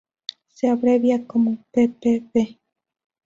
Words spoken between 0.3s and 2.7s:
Se abrevia como "ppb".